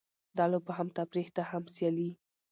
دا 0.37 0.45
لوبه 0.51 0.71
هم 0.77 0.87
تفریح 0.99 1.27
ده؛ 1.35 1.41
هم 1.51 1.63
سیالي. 1.75 2.09